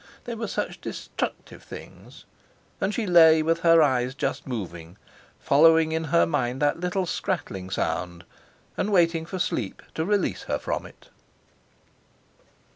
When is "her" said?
3.59-3.83, 6.05-6.25, 10.45-10.57